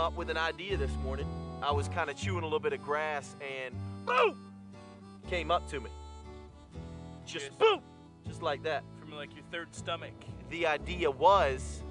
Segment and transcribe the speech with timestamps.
[0.00, 1.26] up with an idea this morning.
[1.62, 3.74] I was kind of chewing a little bit of grass and
[4.06, 4.50] boom!
[5.28, 5.90] Came up to me.
[7.26, 7.54] Just Yes.
[7.58, 7.80] boom!
[8.26, 8.82] Just like that.
[8.98, 10.14] From like your third stomach.
[10.48, 11.82] The idea was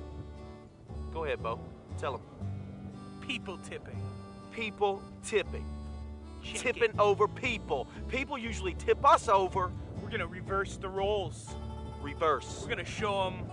[1.14, 1.60] go ahead, Bo.
[2.00, 2.22] Tell them.
[3.22, 4.02] People tipping.
[4.52, 5.66] People tipping.
[6.42, 6.62] Chicken.
[6.62, 7.88] Tipping over people.
[8.08, 9.72] People usually tip us over.
[10.02, 11.56] We're gonna reverse the roles.
[12.02, 12.62] Reverse.
[12.64, 13.46] We're gonna show them.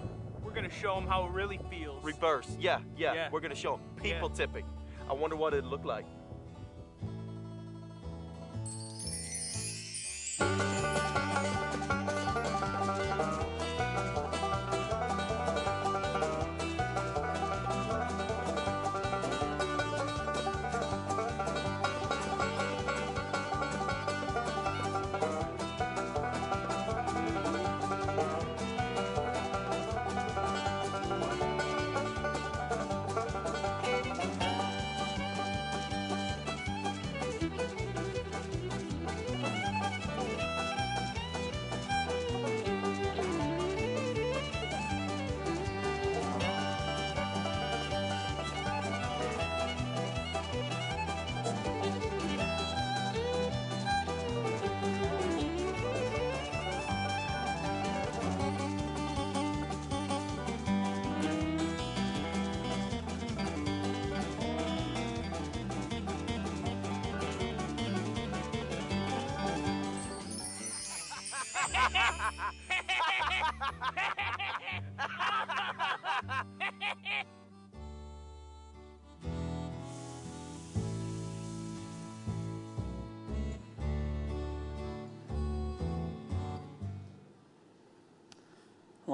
[0.57, 2.03] We're gonna show them how it really feels.
[2.03, 2.57] Reverse.
[2.59, 3.13] Yeah, yeah.
[3.13, 3.29] Yeah.
[3.31, 3.81] We're gonna show 'em.
[4.03, 4.35] people Yeah.
[4.35, 4.65] tipping.
[5.07, 6.07] I wonder what it'd look like.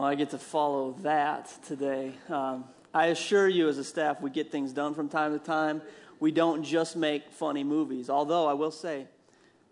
[0.03, 2.15] Well, I get to follow that today.
[2.29, 5.81] Um, I assure you, as a staff, we get things done from time to time.
[6.19, 9.07] We don't just make funny movies, although I will say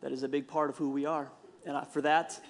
[0.02, 1.28] that is a big part of who we are.
[1.66, 2.40] And I, for that,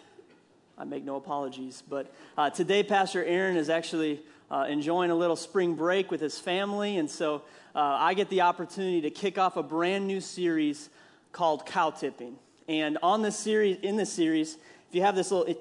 [0.76, 1.82] I make no apologies.
[1.88, 4.20] But uh, today, Pastor Aaron is actually
[4.50, 6.98] uh, enjoying a little spring break with his family.
[6.98, 10.90] And so uh, I get the opportunity to kick off a brand new series
[11.32, 12.36] called Cow Tipping.
[12.68, 14.58] And on this series, in this series,
[14.90, 15.56] if you have this little,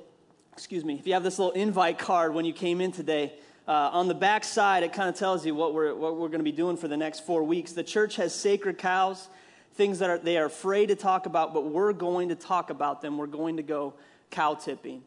[0.60, 3.32] excuse me, if you have this little invite card when you came in today,
[3.66, 6.42] uh, on the back side, it kind of tells you what we're, what we're going
[6.42, 7.72] to be doing for the next four weeks.
[7.72, 9.30] The church has sacred cows,
[9.76, 13.02] things that are, they are afraid to talk about, but we're going to talk about
[13.02, 13.18] them.
[13.18, 13.94] We're going to go
[14.32, 15.02] cow tipping.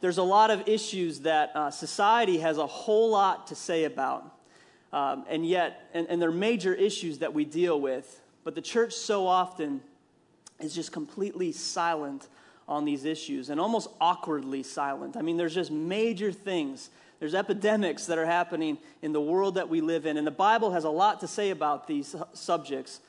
[0.00, 4.24] There's a lot of issues that uh, society has a whole lot to say about,
[4.92, 8.92] um, and yet, and, and they're major issues that we deal with, but the church
[8.92, 9.80] so often
[10.60, 12.28] is just completely silent
[12.68, 15.16] on these issues and almost awkwardly silent.
[15.16, 16.90] I mean, there's just major things.
[17.18, 20.72] There's epidemics that are happening in the world that we live in, and the Bible
[20.72, 23.00] has a lot to say about these subjects.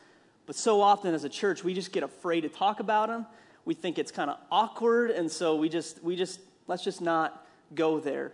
[0.46, 3.26] But so often as a church, we just get afraid to talk about them.
[3.66, 7.48] We think it's kind of awkward, and so we just, we just, let's just not
[7.74, 8.34] go there.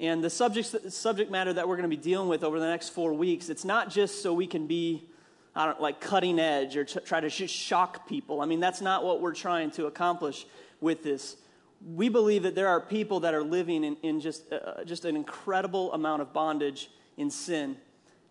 [0.00, 2.88] And the subjects, subject matter that we're going to be dealing with over the next
[2.88, 5.04] four weeks, it's not just so we can be
[5.54, 8.40] I don't like cutting edge or t- try to just shock people.
[8.40, 10.46] I mean, that's not what we're trying to accomplish
[10.80, 11.36] with this.
[11.94, 15.16] We believe that there are people that are living in, in just, uh, just an
[15.16, 17.76] incredible amount of bondage in sin.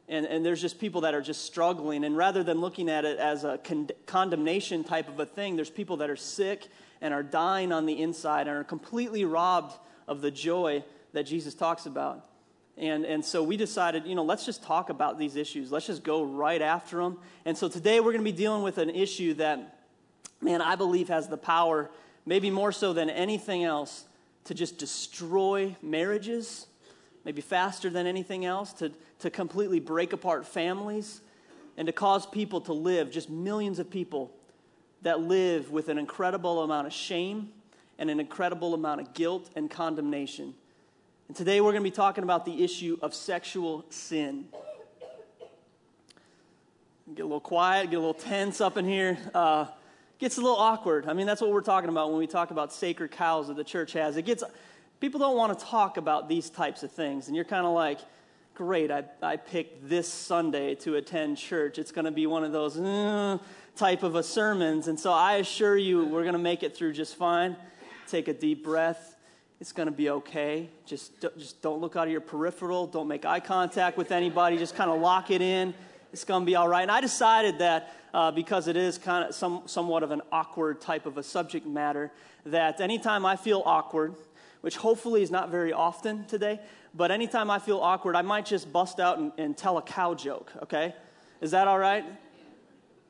[0.07, 2.03] And, and there's just people that are just struggling.
[2.03, 5.69] And rather than looking at it as a con- condemnation type of a thing, there's
[5.69, 6.67] people that are sick
[7.01, 9.73] and are dying on the inside and are completely robbed
[10.07, 12.25] of the joy that Jesus talks about.
[12.79, 15.69] And, and so we decided, you know, let's just talk about these issues.
[15.69, 17.17] Let's just go right after them.
[17.43, 19.79] And so today we're going to be dealing with an issue that,
[20.41, 21.91] man, I believe has the power,
[22.25, 24.05] maybe more so than anything else,
[24.45, 26.67] to just destroy marriages,
[27.25, 31.19] maybe faster than anything else, to, to completely break apart families,
[31.75, 34.31] and to cause people to live, just millions of people
[35.01, 37.49] that live with an incredible amount of shame
[37.97, 40.53] and an incredible amount of guilt and condemnation.
[41.29, 44.45] And today we're going to be talking about the issue of sexual sin.
[47.13, 49.15] Get a little quiet, get a little tense up in here.
[49.31, 49.67] Uh,
[50.17, 51.07] gets a little awkward.
[51.07, 53.63] I mean, that's what we're talking about when we talk about sacred cows that the
[53.63, 54.17] church has.
[54.17, 54.43] It gets
[54.99, 57.99] people don't want to talk about these types of things, and you're kind of like,
[58.55, 61.77] great, I, I picked this Sunday to attend church.
[61.77, 63.37] It's going to be one of those uh,
[63.75, 66.93] type of a sermons, and so I assure you, we're going to make it through
[66.93, 67.55] just fine.
[68.07, 69.15] Take a deep breath.
[69.59, 70.69] It's going to be okay.
[70.85, 72.87] Just, just don't look out of your peripheral.
[72.87, 74.57] Don't make eye contact with anybody.
[74.57, 75.73] Just kind of lock it in.
[76.13, 76.81] It's going to be all right.
[76.81, 80.79] And I decided that uh, because it is kind of some, somewhat of an awkward
[80.79, 82.11] type of a subject matter,
[82.45, 84.15] that anytime I feel awkward,
[84.61, 86.59] which hopefully is not very often today.
[86.93, 90.15] But anytime I feel awkward, I might just bust out and, and tell a cow
[90.15, 90.95] joke, okay?
[91.41, 92.05] Is that all right?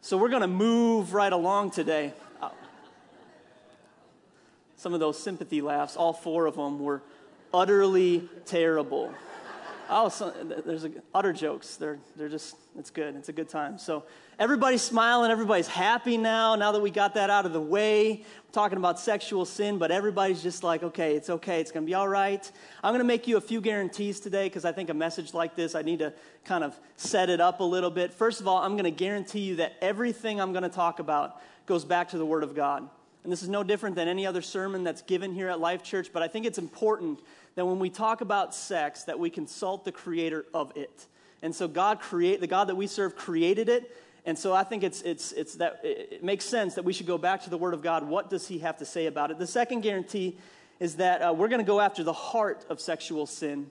[0.01, 2.13] So we're going to move right along today.
[4.79, 7.01] Some of those sympathy laughs, all four of them, were
[7.53, 9.13] utterly terrible.
[9.89, 10.31] Oh, so,
[10.65, 11.75] there's a, utter jokes.
[11.75, 13.17] They're, they're just, it's good.
[13.17, 13.77] It's a good time.
[13.77, 14.05] So
[14.39, 15.31] everybody's smiling.
[15.31, 18.23] Everybody's happy now, now that we got that out of the way.
[18.23, 21.59] We're talking about sexual sin, but everybody's just like, okay, it's okay.
[21.59, 22.49] It's going to be all right.
[22.81, 25.57] I'm going to make you a few guarantees today because I think a message like
[25.57, 26.13] this, I need to
[26.45, 28.13] kind of set it up a little bit.
[28.13, 31.41] First of all, I'm going to guarantee you that everything I'm going to talk about
[31.65, 32.87] goes back to the Word of God.
[33.23, 36.09] And this is no different than any other sermon that's given here at Life Church,
[36.13, 37.19] but I think it's important
[37.55, 41.07] that when we talk about sex that we consult the creator of it.
[41.41, 43.95] And so God create the God that we serve created it.
[44.25, 47.17] And so I think it's, it's, it's that it makes sense that we should go
[47.17, 48.03] back to the Word of God.
[48.03, 49.39] What does He have to say about it?
[49.39, 50.37] The second guarantee
[50.79, 53.67] is that uh, we're going to go after the heart of sexual sin,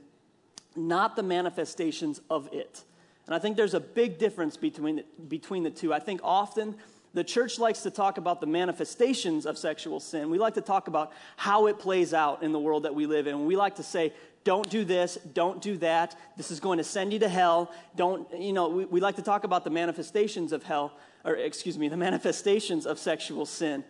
[0.77, 2.83] not the manifestations of it.
[3.27, 5.93] And I think there's a big difference between the, between the two.
[5.93, 6.75] I think often
[7.15, 10.31] the church likes to talk about the manifestations of sexual sin.
[10.31, 13.27] We like to talk about how it plays out in the world that we live
[13.27, 13.47] in.
[13.47, 14.13] We like to say,
[14.45, 16.17] don't do this, don't do that.
[16.37, 17.73] This is going to send you to hell.
[17.97, 20.93] Don't, you know, we, we like to talk about the manifestations of hell,
[21.25, 23.85] or excuse me, the manifestations of sexual sin.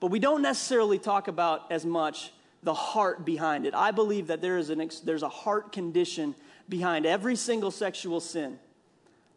[0.00, 2.32] But we don't necessarily talk about as much
[2.62, 3.74] the heart behind it.
[3.74, 6.34] I believe that there is an, there's a heart condition
[6.68, 8.58] behind every single sexual sin.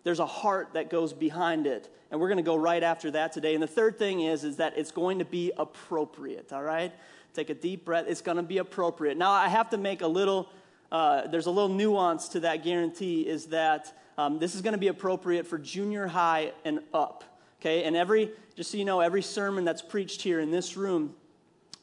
[0.05, 3.33] There's a heart that goes behind it and we're going to go right after that
[3.33, 3.55] today.
[3.55, 6.93] And the third thing is, is that it's going to be appropriate, all right?
[7.33, 8.05] Take a deep breath.
[8.07, 9.17] It's going to be appropriate.
[9.17, 10.47] Now, I have to make a little,
[10.91, 14.79] uh, there's a little nuance to that guarantee is that um, this is going to
[14.79, 17.23] be appropriate for junior high and up,
[17.59, 17.83] okay?
[17.83, 21.15] And every, just so you know, every sermon that's preached here in this room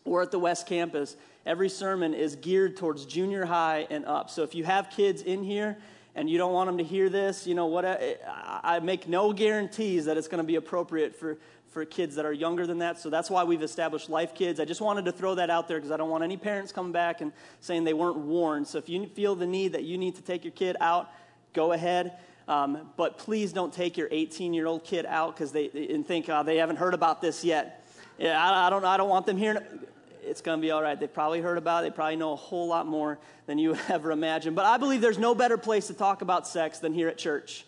[0.05, 4.31] or at the West Campus, every sermon is geared towards junior high and up.
[4.31, 5.77] So if you have kids in here
[6.15, 7.85] and you don't want them to hear this, you know what?
[7.85, 8.17] I,
[8.63, 11.39] I make no guarantees that it's going to be appropriate for,
[11.71, 12.99] for kids that are younger than that.
[12.99, 14.61] So that's why we've established Life Kids.
[14.61, 16.93] I just wanted to throw that out there because I don't want any parents coming
[16.93, 18.67] back and saying they weren't warned.
[18.67, 21.11] So if you feel the need that you need to take your kid out,
[21.55, 22.19] go ahead.
[22.47, 26.29] Um, but please don't take your 18 year old kid out because they and think
[26.29, 27.87] uh, they haven't heard about this yet.
[28.19, 28.85] Yeah, I, I, don't.
[28.85, 29.59] I don't want them hearing
[30.25, 30.99] it's going to be all right.
[30.99, 31.91] They've probably heard about it.
[31.91, 34.55] They probably know a whole lot more than you ever imagine.
[34.55, 37.65] But I believe there's no better place to talk about sex than here at church.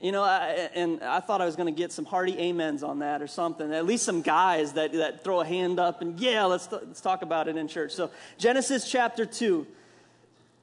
[0.00, 3.00] You know, I, and I thought I was going to get some hearty amens on
[3.00, 3.70] that or something.
[3.70, 7.20] At least some guys that, that throw a hand up and, yeah, let's, let's talk
[7.20, 7.92] about it in church.
[7.92, 9.66] So, Genesis chapter 2.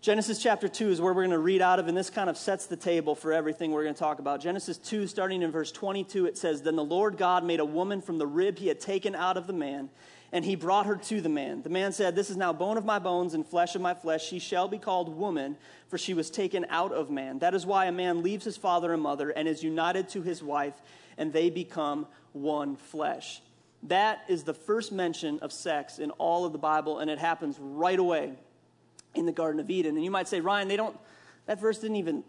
[0.01, 2.37] Genesis chapter 2 is where we're going to read out of, and this kind of
[2.37, 4.39] sets the table for everything we're going to talk about.
[4.39, 8.01] Genesis 2, starting in verse 22, it says, Then the Lord God made a woman
[8.01, 9.89] from the rib he had taken out of the man
[10.31, 11.61] and he brought her to the man.
[11.61, 14.25] The man said, This is now bone of my bones and flesh of my flesh.
[14.25, 15.57] She shall be called woman,
[15.87, 17.39] for she was taken out of man.
[17.39, 20.43] That is why a man leaves his father and mother and is united to his
[20.43, 20.73] wife,
[21.17, 23.41] and they become one flesh.
[23.83, 27.57] That is the first mention of sex in all of the Bible, and it happens
[27.59, 28.33] right away
[29.15, 29.95] in the Garden of Eden.
[29.95, 30.97] And you might say, Ryan, they don't,
[31.45, 32.23] that verse didn't even,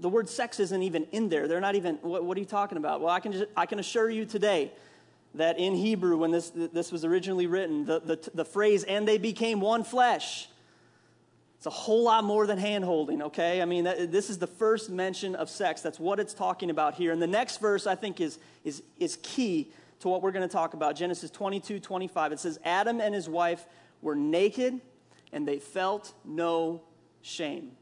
[0.00, 1.46] the word sex isn't even in there.
[1.46, 3.00] They're not even, what, what are you talking about?
[3.00, 4.72] Well, I can, just, I can assure you today
[5.34, 9.18] that in Hebrew, when this, this was originally written, the, the, the phrase, and they
[9.18, 10.48] became one flesh,
[11.56, 13.62] it's a whole lot more than hand holding, okay?
[13.62, 15.80] I mean, that, this is the first mention of sex.
[15.80, 17.10] That's what it's talking about here.
[17.10, 20.52] And the next verse, I think, is, is, is key to what we're going to
[20.52, 20.94] talk about.
[20.94, 22.32] Genesis 22 25.
[22.32, 23.66] It says, Adam and his wife
[24.02, 24.80] were naked
[25.32, 26.82] and they felt no
[27.22, 27.72] shame.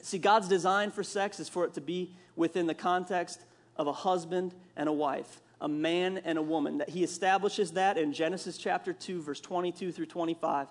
[0.00, 3.42] See, God's design for sex is for it to be within the context
[3.76, 6.78] of a husband and a wife a man and a woman.
[6.78, 10.68] That he establishes that in Genesis chapter 2, verse 22 through 25,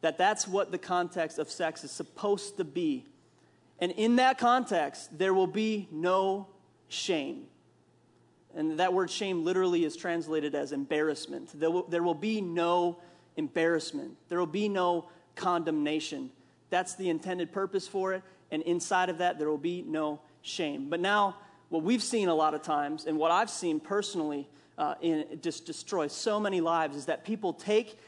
[0.00, 3.06] that that's what the context of sex is supposed to be.
[3.78, 6.48] And in that context, there will be no
[6.88, 7.44] shame.
[8.54, 11.58] And that word shame literally is translated as embarrassment.
[11.58, 12.98] There will, there will be no
[13.36, 16.30] embarrassment, there will be no condemnation.
[16.70, 18.22] That's the intended purpose for it.
[18.50, 20.88] And inside of that, there will be no shame.
[20.88, 21.36] But now,
[21.68, 25.66] what we've seen a lot of times, and what I've seen personally, uh, in, just
[25.66, 27.98] destroy so many lives, is that people take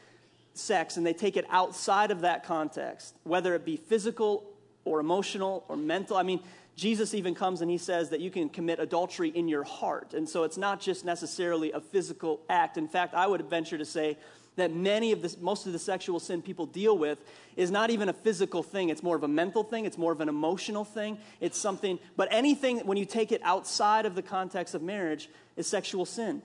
[0.53, 4.45] sex and they take it outside of that context, whether it be physical
[4.85, 6.17] or emotional or mental.
[6.17, 6.41] I mean,
[6.75, 10.13] Jesus even comes and he says that you can commit adultery in your heart.
[10.13, 12.77] And so it's not just necessarily a physical act.
[12.77, 14.17] In fact, I would venture to say
[14.59, 17.19] that many of the, most of the sexual sin people deal with
[17.55, 18.89] is not even a physical thing.
[18.89, 19.85] It's more of a mental thing.
[19.85, 21.17] It's more of an emotional thing.
[21.39, 25.67] It's something, but anything, when you take it outside of the context of marriage, is
[25.67, 26.41] sexual sin.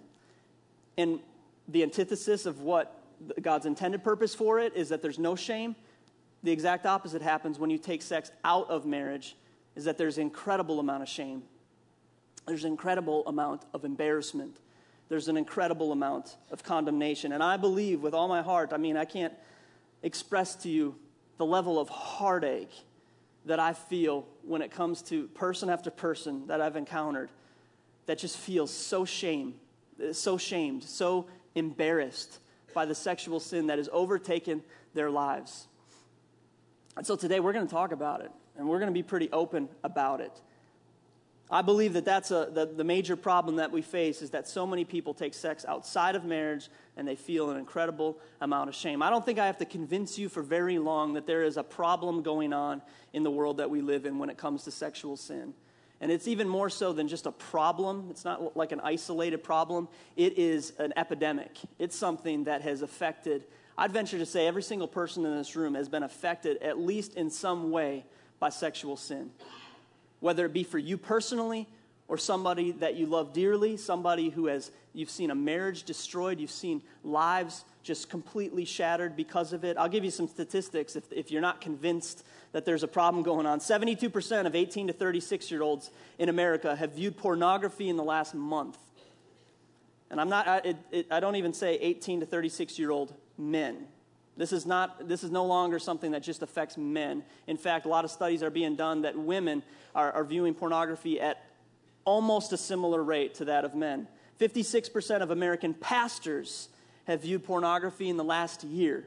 [0.96, 1.20] And
[1.68, 3.00] the antithesis of what
[3.40, 5.76] God's intended purpose for it is that there's no shame.
[6.42, 9.36] The exact opposite happens when you take sex out of marriage,
[9.76, 11.42] is that there's an incredible amount of shame.
[12.46, 14.58] There's an incredible amount of embarrassment.
[15.08, 17.32] There's an incredible amount of condemnation.
[17.32, 19.34] And I believe with all my heart, I mean, I can't
[20.02, 20.96] express to you
[21.36, 22.72] the level of heartache
[23.44, 27.30] that I feel when it comes to person after person that I've encountered
[28.06, 29.54] that just feels so shame,
[30.12, 32.38] so shamed, so embarrassed
[32.74, 34.62] by the sexual sin that has overtaken
[34.94, 35.66] their lives.
[36.96, 39.30] And so today we're going to talk about it, and we're going to be pretty
[39.32, 40.32] open about it.
[41.50, 44.66] I believe that that's a, the, the major problem that we face is that so
[44.66, 49.02] many people take sex outside of marriage and they feel an incredible amount of shame.
[49.02, 51.62] I don't think I have to convince you for very long that there is a
[51.62, 52.80] problem going on
[53.12, 55.52] in the world that we live in when it comes to sexual sin.
[56.00, 58.08] And it's even more so than just a problem.
[58.10, 59.88] It's not like an isolated problem.
[60.16, 61.58] It is an epidemic.
[61.78, 63.44] It's something that has affected,
[63.76, 67.14] I'd venture to say, every single person in this room has been affected, at least
[67.14, 68.04] in some way,
[68.40, 69.30] by sexual sin
[70.20, 71.68] whether it be for you personally
[72.08, 76.50] or somebody that you love dearly, somebody who has, you've seen a marriage destroyed, you've
[76.50, 79.76] seen lives just completely shattered because of it.
[79.76, 83.46] I'll give you some statistics if, if you're not convinced that there's a problem going
[83.46, 83.58] on.
[83.58, 88.34] 72% of 18 to 36 year olds in America have viewed pornography in the last
[88.34, 88.78] month.
[90.10, 93.12] And I'm not, I, it, it, I don't even say 18 to 36 year old
[93.36, 93.86] men.
[94.36, 97.22] This is, not, this is no longer something that just affects men.
[97.46, 99.62] In fact, a lot of studies are being done that women
[99.94, 101.44] are, are viewing pornography at
[102.04, 104.08] almost a similar rate to that of men.
[104.40, 106.68] 56% of American pastors
[107.04, 109.04] have viewed pornography in the last year.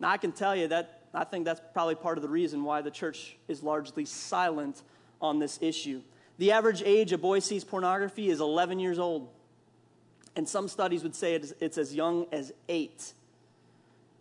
[0.00, 2.82] Now, I can tell you that I think that's probably part of the reason why
[2.82, 4.82] the church is largely silent
[5.20, 6.02] on this issue.
[6.38, 9.28] The average age a boy sees pornography is 11 years old,
[10.36, 13.12] and some studies would say it's, it's as young as eight.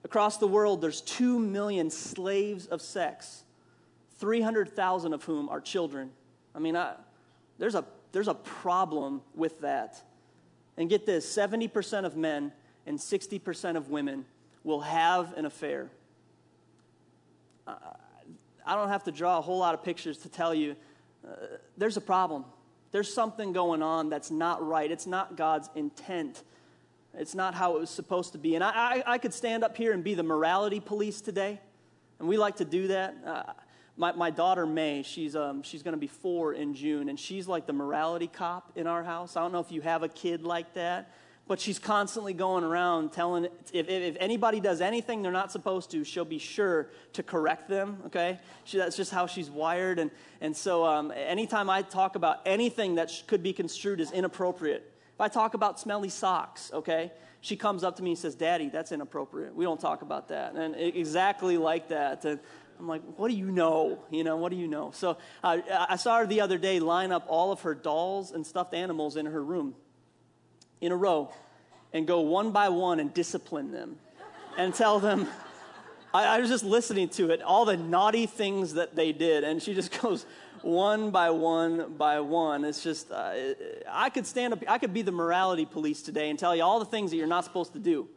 [0.04, 3.44] Across the world, there's 2 million slaves of sex,
[4.20, 6.12] 300,000 of whom are children.
[6.56, 6.94] I mean, I,
[7.58, 10.02] there's, a, there's a problem with that.
[10.78, 12.54] And get this 70% of men
[12.86, 14.26] and 60% of women
[14.64, 15.90] will have an affair.
[17.68, 20.76] I don't have to draw a whole lot of pictures to tell you
[21.28, 21.36] uh,
[21.78, 22.46] there's a problem.
[22.92, 24.90] There's something going on that's not right.
[24.90, 26.44] It's not God's intent
[27.20, 28.56] it's not how it was supposed to be.
[28.56, 31.60] And I, I, I could stand up here and be the morality police today,
[32.18, 33.16] and we like to do that.
[33.26, 33.44] Uh,
[33.98, 37.48] my, my daughter, May, she's, um, she's going to be four in June, and she's
[37.48, 39.36] like the morality cop in our house.
[39.36, 41.12] I don't know if you have a kid like that,
[41.46, 46.06] but she's constantly going around telling if, if, anybody does anything they're not supposed to,
[46.06, 48.40] she'll be sure to correct them, okay?
[48.64, 50.00] She, that's just how she's wired.
[50.00, 54.90] And, and so um, anytime I talk about anything that could be construed as inappropriate,
[55.20, 57.12] if I talk about smelly socks, okay,
[57.42, 59.54] she comes up to me and says, Daddy, that's inappropriate.
[59.54, 60.54] We don't talk about that.
[60.54, 62.24] And exactly like that.
[62.24, 62.40] And
[62.80, 64.00] I'm like, what do you know?
[64.10, 64.92] You know, what do you know?
[64.92, 65.58] So uh,
[65.90, 69.18] I saw her the other day line up all of her dolls and stuffed animals
[69.18, 69.76] in her room
[70.80, 71.34] in a row
[71.92, 73.98] and go one by one and discipline them
[74.58, 75.28] and tell them,
[76.14, 79.44] I, I was just listening to it, all the naughty things that they did.
[79.44, 80.26] And she just goes,
[80.64, 82.66] one by one by one.
[82.66, 83.34] It's just, uh,
[83.90, 86.80] I could stand up, I could be the morality police today and tell you all
[86.80, 88.08] the things that you're not supposed to do.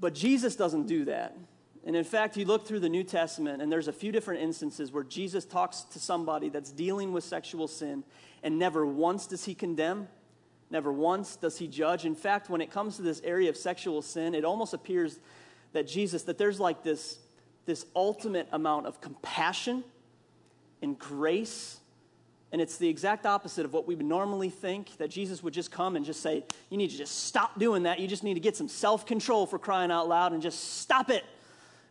[0.00, 1.36] But Jesus doesn't do that.
[1.86, 4.90] And in fact, you look through the New Testament, and there's a few different instances
[4.90, 8.04] where Jesus talks to somebody that's dealing with sexual sin,
[8.42, 10.08] and never once does he condemn,
[10.70, 12.06] never once does he judge.
[12.06, 15.18] In fact, when it comes to this area of sexual sin, it almost appears
[15.72, 17.18] that Jesus, that there's like this,
[17.66, 19.84] this ultimate amount of compassion
[20.84, 21.80] and grace.
[22.52, 25.72] And it's the exact opposite of what we would normally think that Jesus would just
[25.72, 27.98] come and just say, You need to just stop doing that.
[27.98, 31.10] You just need to get some self control for crying out loud and just stop
[31.10, 31.24] it.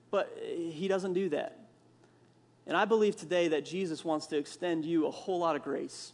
[0.10, 1.60] But uh, he doesn't do that.
[2.66, 6.14] And I believe today that Jesus wants to extend you a whole lot of grace.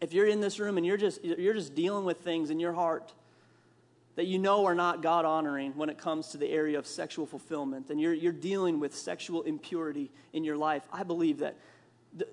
[0.00, 2.72] If you're in this room and you're just, you're just dealing with things in your
[2.72, 3.12] heart
[4.18, 7.24] that you know are not God honoring when it comes to the area of sexual
[7.24, 11.54] fulfillment, and you're, you're dealing with sexual impurity in your life, I believe that
[12.18, 12.28] th-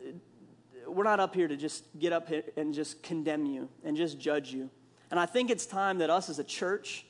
[0.88, 4.20] we're not up here to just get up here and just condemn you and just
[4.20, 4.72] judge you.
[5.12, 7.06] And I think it's time that us as a church,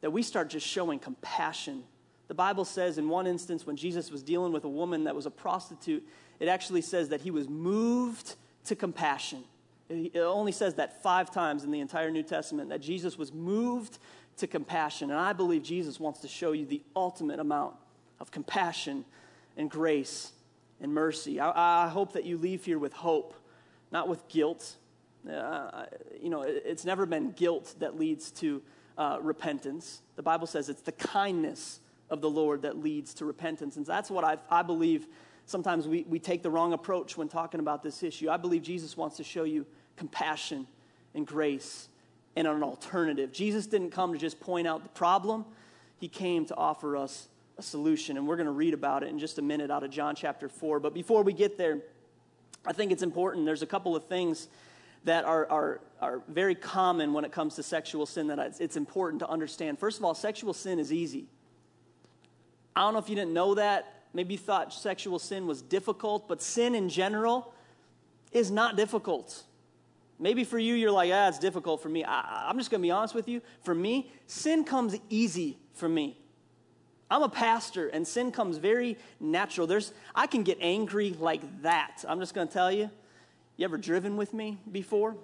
[0.00, 1.84] that we start just showing compassion.
[2.26, 5.26] The Bible says in one instance when Jesus was dealing with a woman that was
[5.26, 6.02] a prostitute,
[6.40, 9.44] it actually says that he was moved to compassion.
[9.92, 13.98] It only says that five times in the entire New Testament that Jesus was moved
[14.38, 15.10] to compassion.
[15.10, 17.74] And I believe Jesus wants to show you the ultimate amount
[18.20, 19.04] of compassion
[19.56, 20.32] and grace
[20.80, 21.40] and mercy.
[21.40, 23.34] I, I hope that you leave here with hope,
[23.90, 24.76] not with guilt.
[25.30, 25.84] Uh,
[26.20, 28.62] you know, it's never been guilt that leads to
[28.98, 30.02] uh, repentance.
[30.16, 31.80] The Bible says it's the kindness
[32.10, 33.76] of the Lord that leads to repentance.
[33.76, 35.06] And that's what I, I believe
[35.46, 38.30] sometimes we, we take the wrong approach when talking about this issue.
[38.30, 40.66] I believe Jesus wants to show you compassion
[41.14, 41.88] and grace
[42.36, 43.32] and an alternative.
[43.32, 45.44] Jesus didn't come to just point out the problem,
[45.98, 48.16] He came to offer us a solution.
[48.16, 50.48] And we're going to read about it in just a minute out of John chapter
[50.48, 50.80] 4.
[50.80, 51.80] But before we get there,
[52.66, 53.44] I think it's important.
[53.44, 54.48] There's a couple of things
[55.04, 59.20] that are, are, are very common when it comes to sexual sin that it's important
[59.20, 59.78] to understand.
[59.78, 61.26] First of all, sexual sin is easy.
[62.76, 64.04] I don't know if you didn't know that.
[64.14, 67.52] Maybe you thought sexual sin was difficult, but sin in general
[68.30, 69.44] is not difficult.
[70.18, 72.04] Maybe for you, you're like, ah, it's difficult for me.
[72.04, 73.42] I, am just going to be honest with you.
[73.62, 76.18] For me, sin comes easy for me.
[77.10, 79.66] I'm a pastor, and sin comes very natural.
[79.66, 82.04] There's, I can get angry like that.
[82.08, 82.90] I'm just going to tell you.
[83.56, 85.16] You ever driven with me before?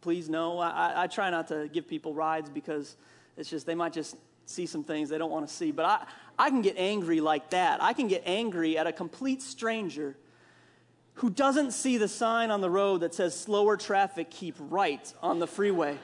[0.00, 0.58] Please no.
[0.58, 2.96] I, I try not to give people rides because
[3.36, 5.70] it's just they might just see some things they don't want to see.
[5.70, 6.06] But I,
[6.38, 7.82] I can get angry like that.
[7.82, 10.16] I can get angry at a complete stranger
[11.20, 15.38] who doesn't see the sign on the road that says slower traffic, keep right on
[15.38, 15.98] the freeway.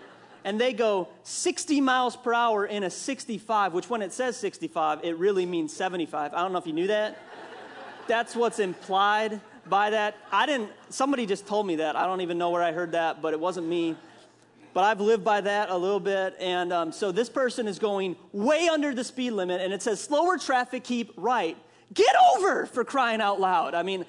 [0.45, 5.01] And they go 60 miles per hour in a 65, which when it says 65,
[5.05, 6.35] it really means 75.
[6.35, 7.19] I don't know if you knew that.
[8.07, 10.17] That's what's implied by that.
[10.31, 11.97] I didn't, somebody just told me that.
[11.97, 13.97] I don't even know where I heard that, but it wasn't me
[14.75, 16.37] but I've lived by that a little bit.
[16.39, 20.03] And um, so this person is going way under the speed limit, and it says
[20.03, 21.57] slower traffic, keep right.
[21.95, 23.73] Get over for crying out loud.
[23.73, 24.05] I mean,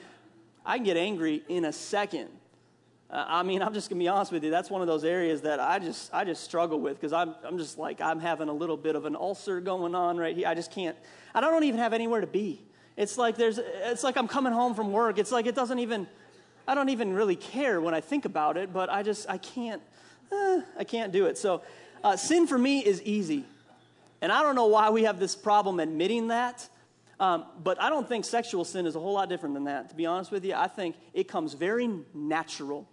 [0.67, 2.27] I can get angry in a second.
[3.09, 4.51] Uh, I mean, I'm just gonna be honest with you.
[4.51, 7.57] That's one of those areas that I just I just struggle with because I'm I'm
[7.57, 10.47] just like I'm having a little bit of an ulcer going on right here.
[10.47, 10.97] I just can't.
[11.33, 12.61] I don't even have anywhere to be.
[12.97, 13.59] It's like there's.
[13.59, 15.17] It's like I'm coming home from work.
[15.17, 16.05] It's like it doesn't even.
[16.67, 19.81] I don't even really care when I think about it, but I just I can't
[20.31, 21.37] eh, I can't do it.
[21.37, 21.61] So,
[22.03, 23.45] uh, sin for me is easy.
[24.21, 26.67] And I don't know why we have this problem admitting that.
[27.19, 29.89] Um, but I don't think sexual sin is a whole lot different than that.
[29.89, 32.87] To be honest with you, I think it comes very natural.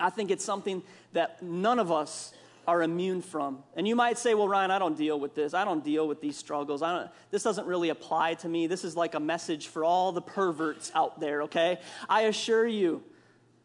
[0.00, 2.32] I think it's something that none of us
[2.66, 3.62] are immune from.
[3.76, 5.54] And you might say, well, Ryan, I don't deal with this.
[5.54, 6.82] I don't deal with these struggles.
[6.82, 8.66] I don't, this doesn't really apply to me.
[8.66, 11.78] This is like a message for all the perverts out there, okay?
[12.08, 13.02] I assure you,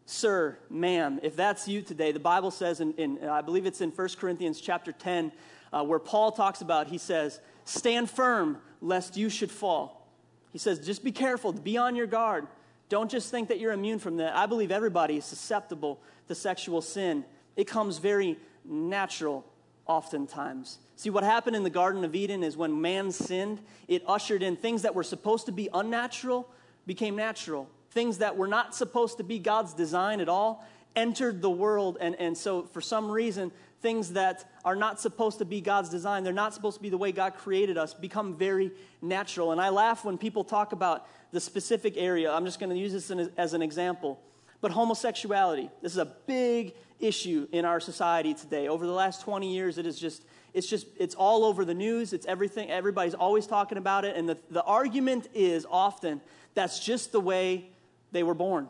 [0.05, 3.91] sir, ma'am, if that's you today, the Bible says, in, in I believe it's in
[3.91, 5.31] 1 Corinthians chapter 10,
[5.71, 10.07] uh, where Paul talks about, he says, stand firm lest you should fall.
[10.51, 12.47] He says, just be careful, be on your guard.
[12.89, 14.35] Don't just think that you're immune from that.
[14.35, 17.23] I believe everybody is susceptible to sexual sin.
[17.55, 19.45] It comes very natural
[19.85, 20.79] oftentimes.
[20.95, 24.55] See, what happened in the Garden of Eden is when man sinned, it ushered in
[24.55, 26.49] things that were supposed to be unnatural
[26.85, 30.65] became natural things that were not supposed to be God's design at all
[30.95, 31.97] entered the world.
[31.99, 36.23] And, and so, for some reason, things that are not supposed to be God's design,
[36.23, 39.51] they're not supposed to be the way God created us, become very natural.
[39.51, 42.31] And I laugh when people talk about the specific area.
[42.31, 44.19] I'm just going to use this as an example.
[44.61, 48.67] But homosexuality, this is a big issue in our society today.
[48.67, 52.11] Over the last 20 years, it is just, it's just, it's all over the news.
[52.11, 52.69] It's everything.
[52.69, 54.17] Everybody's always talking about it.
[54.17, 56.19] And the, the argument is often
[56.55, 57.69] that's just the way
[58.11, 58.67] they were born.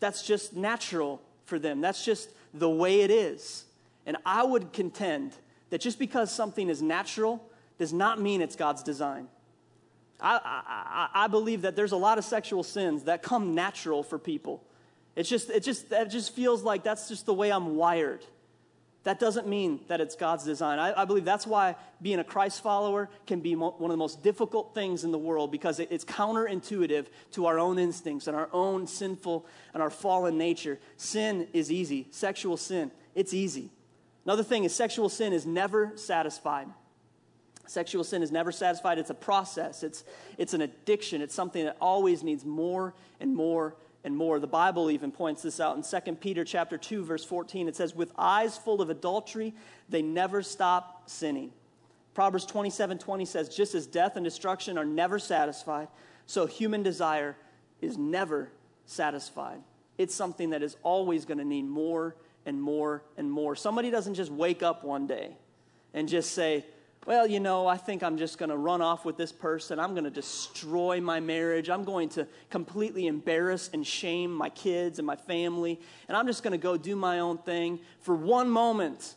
[0.00, 1.80] That's just natural for them.
[1.80, 3.64] That's just the way it is.
[4.10, 5.36] And I would contend
[5.68, 7.40] that just because something is natural
[7.78, 9.28] does not mean it's God's design.
[10.20, 14.18] I, I, I, believe that there's a lot of sexual sins that come natural for
[14.18, 14.64] people.
[15.14, 18.26] It's just, it just, it just feels like that's just the way I'm wired.
[19.04, 20.80] That doesn't mean that it's God's design.
[20.80, 24.02] I, I, believe that's why being a Christ follower can be mo- one of the
[24.02, 28.36] most difficult things in the world because it, it's counterintuitive to our own instincts and
[28.36, 30.80] our own sinful and our fallen nature.
[30.96, 32.08] Sin is easy.
[32.10, 33.70] Sexual sin, it's easy.
[34.24, 36.68] Another thing is sexual sin is never satisfied.
[37.66, 38.98] Sexual sin is never satisfied.
[38.98, 40.04] It's a process, it's,
[40.38, 44.40] it's an addiction, it's something that always needs more and more and more.
[44.40, 47.68] The Bible even points this out in 2 Peter chapter 2 verse 14.
[47.68, 49.54] It says with eyes full of adultery
[49.88, 51.52] they never stop sinning.
[52.14, 55.88] Proverbs 27:20 says just as death and destruction are never satisfied,
[56.26, 57.36] so human desire
[57.80, 58.50] is never
[58.84, 59.62] satisfied.
[59.96, 63.54] It's something that is always going to need more and more and more.
[63.56, 65.36] Somebody doesn't just wake up one day
[65.94, 66.64] and just say,
[67.06, 69.78] well, you know, I think I'm just going to run off with this person.
[69.78, 71.70] I'm going to destroy my marriage.
[71.70, 75.80] I'm going to completely embarrass and shame my kids and my family.
[76.08, 79.14] And I'm just going to go do my own thing for one moment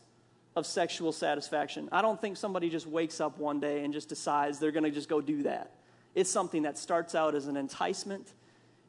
[0.55, 1.89] of sexual satisfaction.
[1.91, 4.91] I don't think somebody just wakes up one day and just decides they're going to
[4.91, 5.71] just go do that.
[6.15, 8.33] It's something that starts out as an enticement,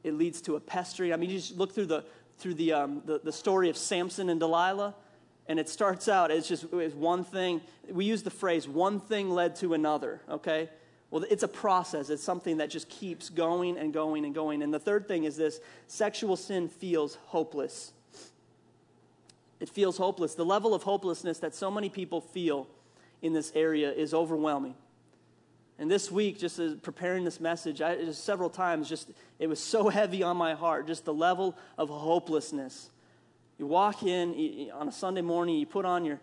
[0.05, 1.13] it leads to a pestering.
[1.13, 2.05] I mean, you just look through the,
[2.39, 4.95] through the, um, the, the story of Samson and Delilah
[5.47, 7.61] And it starts out, it's just it's one thing.
[7.91, 10.71] We use the phrase, one thing led to another, okay?
[11.11, 12.11] Well, it's a process.
[12.11, 14.63] It's something that just keeps going and going and going.
[14.63, 17.93] And the third thing is this sexual sin feels hopeless.
[19.61, 20.35] It feels hopeless.
[20.35, 22.67] The level of hopelessness that so many people feel
[23.23, 24.75] in this area is overwhelming.
[25.79, 29.61] And this week, just as preparing this message, I, just several times, just it was
[29.61, 32.91] so heavy on my heart, just the level of hopelessness.
[33.59, 36.21] You walk in you, on a Sunday morning, you put on your,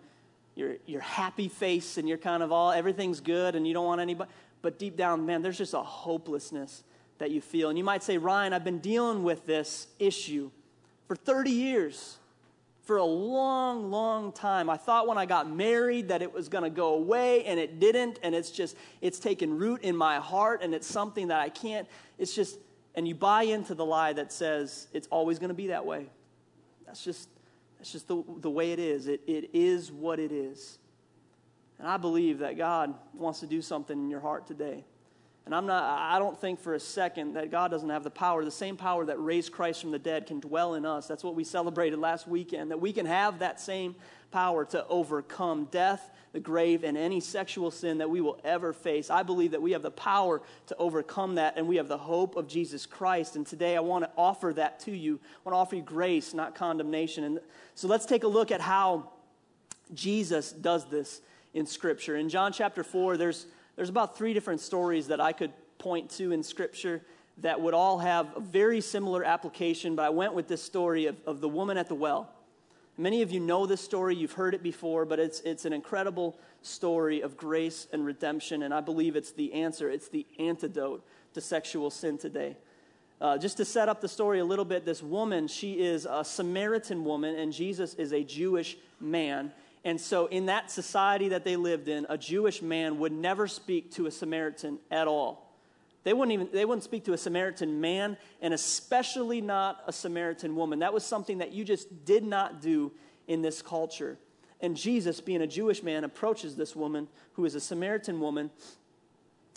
[0.56, 4.02] your, your happy face, and you're kind of all, everything's good, and you don't want
[4.02, 4.30] anybody.
[4.62, 6.84] But deep down, man, there's just a hopelessness
[7.18, 7.70] that you feel.
[7.70, 10.52] And you might say, Ryan, I've been dealing with this issue
[11.08, 12.18] for 30 years
[12.84, 14.70] for a long, long time.
[14.70, 17.80] I thought when I got married that it was going to go away, and it
[17.80, 18.20] didn't.
[18.24, 21.88] And it's just, it's taken root in my heart, and it's something that I can't,
[22.18, 22.58] it's just,
[22.96, 26.08] and you buy into the lie that says it's always going to be that way.
[26.86, 27.30] That's just,
[27.78, 29.08] that's just the, the way it is.
[29.08, 30.80] It, it is what it is.
[31.80, 34.84] And I believe that God wants to do something in your heart today.
[35.46, 38.46] And I'm not, I don't think for a second that God doesn't have the power.
[38.46, 41.08] The same power that raised Christ from the dead can dwell in us.
[41.08, 43.96] That's what we celebrated last weekend, that we can have that same
[44.32, 49.10] power to overcome death, the grave, and any sexual sin that we will ever face.
[49.10, 52.36] I believe that we have the power to overcome that, and we have the hope
[52.36, 53.36] of Jesus Christ.
[53.36, 55.20] And today I want to offer that to you.
[55.24, 57.24] I want to offer you grace, not condemnation.
[57.24, 57.40] And
[57.74, 59.10] so let's take a look at how
[59.94, 61.22] Jesus does this
[61.54, 62.16] in Scripture.
[62.16, 63.48] In John chapter 4, there's
[63.82, 67.02] there's about three different stories that I could point to in Scripture
[67.40, 71.16] that would all have a very similar application, but I went with this story of,
[71.26, 72.30] of the woman at the well.
[72.96, 76.38] Many of you know this story, you've heard it before, but it's, it's an incredible
[76.62, 81.42] story of grace and redemption, and I believe it's the answer, it's the antidote to
[81.42, 82.58] sexual sin today.
[83.20, 86.24] Uh, just to set up the story a little bit, this woman, she is a
[86.24, 89.52] Samaritan woman, and Jesus is a Jewish man.
[89.84, 93.92] And so, in that society that they lived in, a Jewish man would never speak
[93.94, 95.52] to a Samaritan at all.
[96.04, 100.56] They wouldn't even they wouldn't speak to a Samaritan man, and especially not a Samaritan
[100.56, 100.80] woman.
[100.80, 102.92] That was something that you just did not do
[103.28, 104.18] in this culture.
[104.62, 108.52] And Jesus, being a Jewish man, approaches this woman who is a Samaritan woman.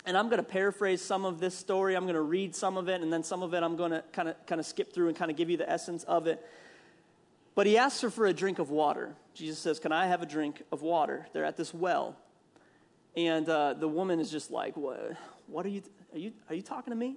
[0.07, 1.97] And I'm going to paraphrase some of this story.
[1.97, 4.05] I'm going to read some of it, and then some of it I'm going to
[4.13, 6.45] kind of kind of skip through and kind of give you the essence of it.
[7.55, 9.15] But he asks her for a drink of water.
[9.33, 11.27] Jesus says, Can I have a drink of water?
[11.33, 12.17] They're at this well.
[13.17, 16.63] And uh, the woman is just like, What, what are, you, are, you, are you
[16.63, 17.17] talking to me?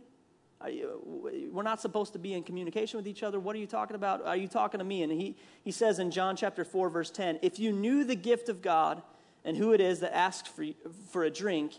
[0.68, 3.40] You, we're not supposed to be in communication with each other.
[3.40, 4.26] What are you talking about?
[4.26, 5.04] Are you talking to me?
[5.04, 8.50] And he, he says in John chapter 4, verse 10 If you knew the gift
[8.50, 9.02] of God
[9.46, 10.66] and who it is that asks for,
[11.12, 11.74] for a drink,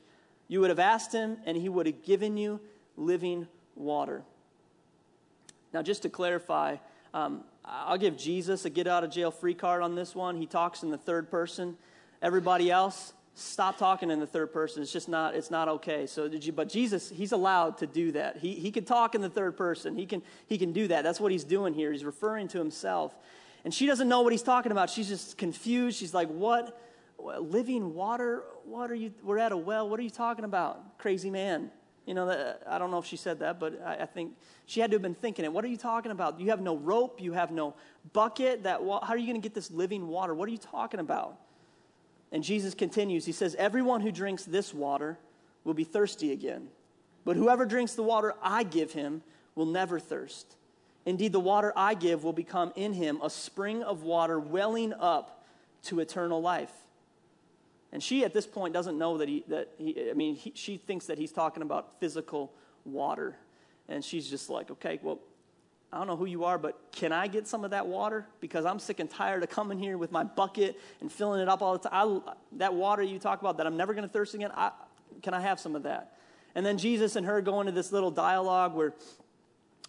[0.46, 2.60] you would have asked him, and he would have given you
[2.96, 4.22] living water.
[5.74, 6.76] Now, just to clarify,
[7.12, 10.36] um, I'll give Jesus a get out of jail free card on this one.
[10.36, 11.76] He talks in the third person.
[12.22, 14.82] Everybody else, stop talking in the third person.
[14.82, 16.06] It's just not, it's not okay.
[16.06, 18.38] So, did you, but Jesus, he's allowed to do that.
[18.38, 19.96] He, he can talk in the third person.
[19.96, 21.02] He can, he can do that.
[21.02, 21.92] That's what he's doing here.
[21.92, 23.14] He's referring to himself.
[23.64, 24.88] And she doesn't know what he's talking about.
[24.88, 25.98] She's just confused.
[25.98, 26.80] She's like, what?
[27.18, 28.44] Living water?
[28.64, 29.12] What are you?
[29.22, 29.88] We're at a well.
[29.88, 30.98] What are you talking about?
[30.98, 31.70] Crazy man.
[32.08, 34.32] You know, I don't know if she said that, but I, I, think
[34.64, 35.52] she had to have been thinking it.
[35.52, 36.40] What are you talking about?
[36.40, 37.20] You have no rope.
[37.20, 37.74] You have no
[38.14, 38.62] bucket.
[38.62, 40.34] That how are you going to get this living water?
[40.34, 41.36] What are you talking about?
[42.32, 43.26] And Jesus continues.
[43.26, 45.18] He says, "Everyone who drinks this water
[45.64, 46.68] will be thirsty again,
[47.26, 49.22] but whoever drinks the water I give him
[49.54, 50.56] will never thirst.
[51.04, 55.44] Indeed, the water I give will become in him a spring of water welling up
[55.82, 56.72] to eternal life."
[57.92, 60.76] And she, at this point, doesn't know that he, that he I mean, he, she
[60.76, 62.52] thinks that he's talking about physical
[62.84, 63.36] water.
[63.88, 65.20] And she's just like, okay, well,
[65.90, 68.26] I don't know who you are, but can I get some of that water?
[68.40, 71.62] Because I'm sick and tired of coming here with my bucket and filling it up
[71.62, 72.22] all the time.
[72.26, 74.70] I, that water you talk about that I'm never going to thirst again, I,
[75.22, 76.12] can I have some of that?
[76.54, 78.92] And then Jesus and her go into this little dialogue where,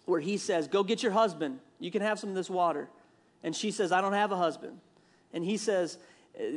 [0.06, 1.58] where he says, Go get your husband.
[1.78, 2.88] You can have some of this water.
[3.42, 4.78] And she says, I don't have a husband.
[5.32, 5.98] And he says,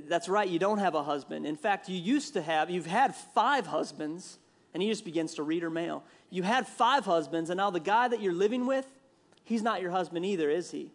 [0.08, 1.46] that's right, you don't have a husband.
[1.46, 4.38] In fact, you used to have, you've had five husbands,
[4.74, 6.04] and he just begins to read her mail.
[6.30, 8.88] You had five husbands, and now the guy that you're living with,
[9.44, 10.92] he's not your husband either, is he?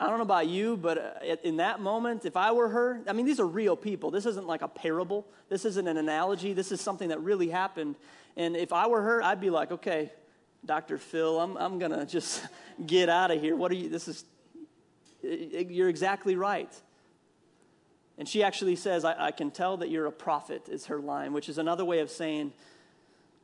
[0.00, 3.12] I don't know about you, but uh, in that moment, if I were her, I
[3.12, 4.12] mean, these are real people.
[4.12, 5.26] This isn't like a parable.
[5.48, 6.52] This isn't an analogy.
[6.52, 7.96] This is something that really happened.
[8.36, 10.12] And if I were her, I'd be like, okay,
[10.64, 10.98] Dr.
[10.98, 12.46] Phil, I'm, I'm going to just
[12.86, 13.56] get out of here.
[13.56, 14.24] What are you, this is,
[15.22, 16.72] you're exactly right.
[18.18, 21.32] And she actually says, I, I, can tell that you're a prophet, is her line,
[21.32, 22.52] which is another way of saying,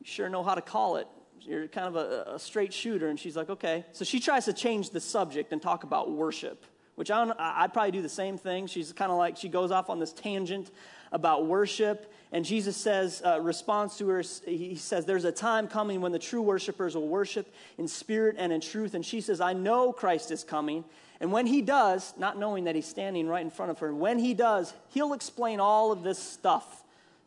[0.01, 1.07] you sure know how to call it.
[1.41, 3.09] You're kind of a, a straight shooter.
[3.09, 3.87] And she's like, okay.
[3.93, 7.93] So she tries to change the subject and talk about worship, which I I'd probably
[7.93, 8.67] do the same thing.
[8.67, 10.73] She's kind of like, she goes off on this tangent
[11.13, 12.13] about worship.
[12.35, 16.19] And Jesus says, uh, responds to her, he says, There's a time coming when the
[16.19, 17.47] true worshipers will worship
[17.79, 18.95] in spirit and in truth.
[18.95, 20.85] And she says, I know Christ is coming.
[21.21, 24.19] And when he does, not knowing that he's standing right in front of her, when
[24.19, 26.83] he does, he'll explain all of this stuff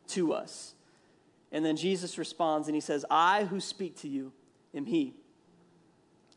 [0.09, 0.73] to us.
[1.53, 4.33] And then Jesus responds and he says, I who speak to you
[4.75, 5.13] am he.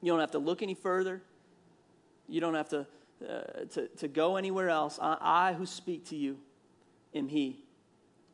[0.00, 1.20] You don't have to look any further.
[2.28, 2.86] You don't have to,
[3.28, 4.96] uh, to, to go anywhere else.
[5.02, 6.38] I, I, who speak to you
[7.12, 7.64] am he.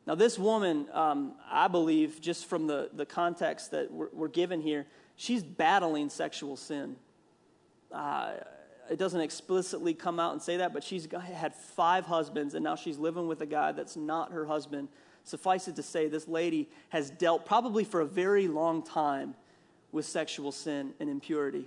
[0.07, 4.61] Now, this woman, um, I believe, just from the, the context that we're, we're given
[4.61, 6.97] here, she's battling sexual sin.
[7.91, 8.35] Uh,
[8.89, 12.77] it doesn't explicitly come out and say that, but she's had five husbands, and now
[12.77, 14.89] she's living with a guy that's not her husband.
[15.25, 19.35] Suffice it to say, this lady has dealt probably for a very long time
[19.91, 21.67] with sexual sin and impurity.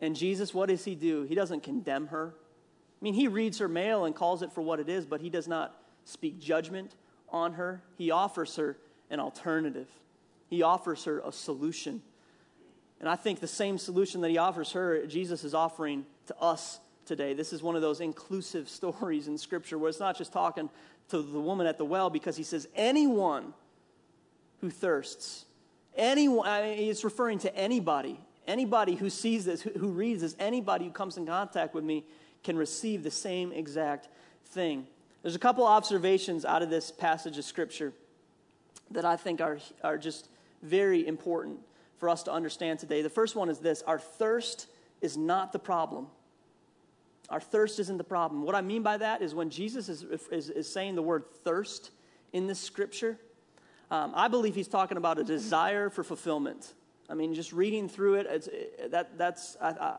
[0.00, 1.24] And Jesus, what does he do?
[1.24, 2.32] He doesn't condemn her.
[2.34, 5.28] I mean, he reads her mail and calls it for what it is, but he
[5.28, 6.94] does not speak judgment
[7.30, 7.82] on her.
[7.96, 8.76] He offers her
[9.10, 9.88] an alternative,
[10.48, 12.02] he offers her a solution.
[13.00, 16.80] And I think the same solution that he offers her, Jesus is offering to us
[17.06, 17.32] today.
[17.32, 20.68] This is one of those inclusive stories in Scripture where it's not just talking
[21.10, 23.54] to the woman at the well because he says, anyone
[24.60, 25.46] who thirsts,
[25.96, 30.36] anyone, I mean, it's referring to anybody, anybody who sees this, who, who reads this,
[30.38, 32.04] anybody who comes in contact with me
[32.44, 34.08] can receive the same exact
[34.46, 34.86] thing.
[35.22, 37.92] There's a couple observations out of this passage of Scripture
[38.90, 40.28] that I think are, are just
[40.62, 41.58] very important
[41.98, 43.02] for us to understand today.
[43.02, 44.68] The first one is this our thirst
[45.00, 46.06] is not the problem.
[47.28, 48.42] Our thirst isn't the problem.
[48.42, 51.90] What I mean by that is when Jesus is, is, is saying the word thirst
[52.32, 53.18] in this scripture,
[53.90, 56.72] um, I believe he's talking about a desire for fulfillment.
[57.10, 58.48] I mean, just reading through it, it's,
[58.90, 59.96] that, that's, I, I,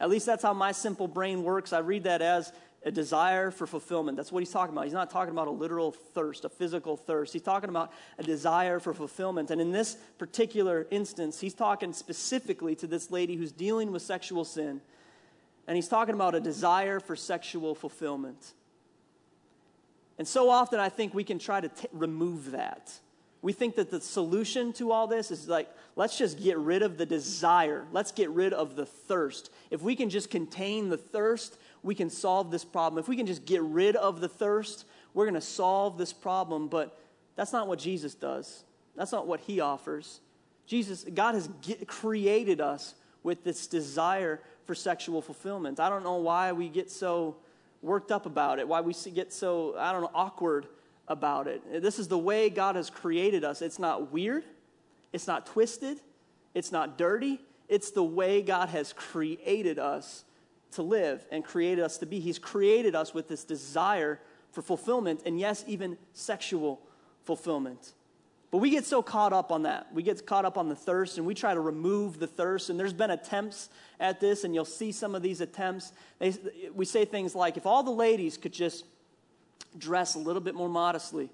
[0.00, 1.72] at least that's how my simple brain works.
[1.72, 2.52] I read that as
[2.84, 4.16] a desire for fulfillment.
[4.16, 4.84] That's what he's talking about.
[4.84, 7.32] He's not talking about a literal thirst, a physical thirst.
[7.32, 9.50] He's talking about a desire for fulfillment.
[9.50, 14.44] And in this particular instance, he's talking specifically to this lady who's dealing with sexual
[14.44, 14.82] sin.
[15.66, 18.52] And he's talking about a desire for sexual fulfillment.
[20.18, 22.92] And so often, I think we can try to t- remove that.
[23.40, 26.96] We think that the solution to all this is like, let's just get rid of
[26.96, 27.84] the desire.
[27.92, 29.50] Let's get rid of the thirst.
[29.70, 32.98] If we can just contain the thirst, we can solve this problem.
[32.98, 36.66] If we can just get rid of the thirst, we're going to solve this problem.
[36.66, 36.98] But
[37.36, 38.64] that's not what Jesus does.
[38.96, 40.20] That's not what he offers.
[40.66, 45.78] Jesus, God has get, created us with this desire for sexual fulfillment.
[45.78, 47.36] I don't know why we get so
[47.82, 50.66] worked up about it, why we get so, I don't know, awkward
[51.06, 51.82] about it.
[51.82, 53.60] This is the way God has created us.
[53.60, 54.44] It's not weird,
[55.12, 56.00] it's not twisted,
[56.54, 57.40] it's not dirty.
[57.66, 60.24] It's the way God has created us
[60.74, 62.20] to live and created us to be.
[62.20, 64.20] He's created us with this desire
[64.52, 66.80] for fulfillment, and yes, even sexual
[67.24, 67.92] fulfillment.
[68.50, 69.92] But we get so caught up on that.
[69.92, 72.70] We get caught up on the thirst, and we try to remove the thirst.
[72.70, 75.92] And there's been attempts at this, and you'll see some of these attempts.
[76.20, 76.34] They,
[76.72, 78.84] we say things like, if all the ladies could just
[79.76, 81.30] dress a little bit more modestly,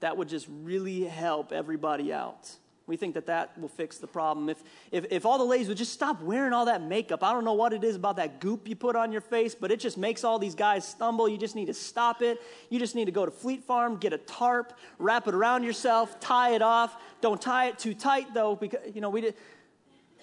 [0.00, 2.50] that would just really help everybody out.
[2.88, 4.48] We think that that will fix the problem.
[4.48, 7.44] If, if, if all the ladies would just stop wearing all that makeup, I don't
[7.44, 9.98] know what it is about that goop you put on your face, but it just
[9.98, 11.28] makes all these guys stumble.
[11.28, 12.40] You just need to stop it.
[12.70, 16.18] You just need to go to Fleet Farm, get a tarp, wrap it around yourself,
[16.18, 16.96] tie it off.
[17.20, 19.32] Don't tie it too tight, though, because, you know, we,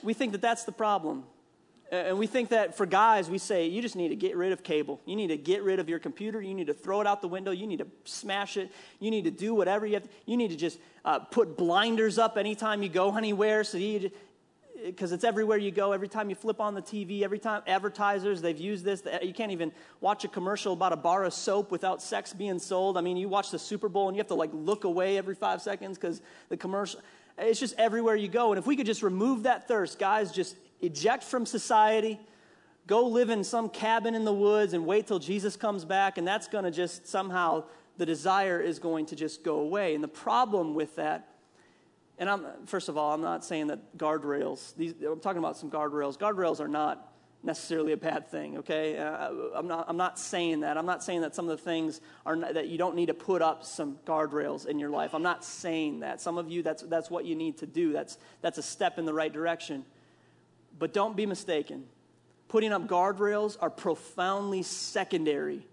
[0.01, 1.23] we think that that's the problem.
[1.95, 4.63] And we think that for guys, we say, you just need to get rid of
[4.63, 5.01] cable.
[5.05, 6.41] You need to get rid of your computer.
[6.41, 7.51] You need to throw it out the window.
[7.51, 8.71] You need to smash it.
[8.99, 10.03] You need to do whatever you have.
[10.03, 13.63] To, you need to just uh, put blinders up anytime you go anywhere.
[13.63, 14.11] So you,
[14.83, 15.91] because it's everywhere you go.
[15.91, 19.03] Every time you flip on the TV, every time advertisers, they've used this.
[19.21, 22.97] You can't even watch a commercial about a bar of soap without sex being sold.
[22.97, 25.35] I mean, you watch the Super Bowl and you have to like look away every
[25.35, 26.99] five seconds because the commercial,
[27.37, 28.51] it's just everywhere you go.
[28.51, 32.19] And if we could just remove that thirst, guys, just eject from society,
[32.87, 36.27] go live in some cabin in the woods and wait till Jesus comes back, and
[36.27, 37.63] that's going to just somehow,
[37.97, 39.95] the desire is going to just go away.
[39.95, 41.29] And the problem with that,
[42.17, 45.69] and I'm, first of all, I'm not saying that guardrails, these, I'm talking about some
[45.69, 46.17] guardrails.
[46.17, 47.11] Guardrails are not
[47.43, 48.97] necessarily a bad thing, okay?
[48.97, 50.77] Uh, I'm, not, I'm not saying that.
[50.77, 53.13] I'm not saying that some of the things are not, that you don't need to
[53.13, 55.13] put up some guardrails in your life.
[55.13, 56.21] I'm not saying that.
[56.21, 57.93] Some of you, that's, that's what you need to do.
[57.93, 59.85] That's, that's a step in the right direction.
[60.77, 61.85] But don't be mistaken.
[62.47, 65.65] Putting up guardrails are profoundly secondary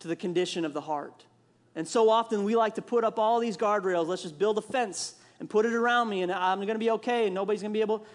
[0.00, 1.24] to the condition of the heart.
[1.74, 4.06] And so often we like to put up all these guardrails.
[4.06, 6.90] Let's just build a fence and put it around me, and I'm going to be
[6.92, 8.06] okay, and nobody's going to be able.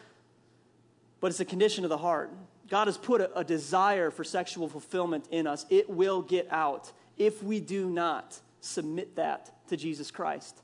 [1.20, 2.32] But it's the condition of the heart.
[2.68, 5.66] God has put a, a desire for sexual fulfillment in us.
[5.70, 10.62] It will get out if we do not submit that to Jesus Christ.